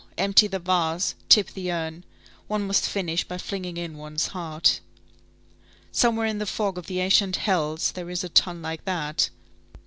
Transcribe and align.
Empty 0.17 0.47
the 0.47 0.57
vase! 0.57 1.13
tip 1.29 1.51
the 1.51 1.71
urn! 1.71 2.03
One 2.47 2.65
must 2.65 2.87
finish 2.89 3.23
by 3.23 3.37
flinging 3.37 3.77
in 3.77 3.99
one's 3.99 4.29
heart. 4.29 4.79
Somewhere 5.91 6.25
in 6.25 6.39
the 6.39 6.47
fog 6.47 6.79
of 6.79 6.87
the 6.87 6.99
ancient 7.01 7.35
hells, 7.35 7.91
there 7.91 8.09
is 8.09 8.23
a 8.23 8.29
tun 8.29 8.63
like 8.63 8.85
that. 8.85 9.29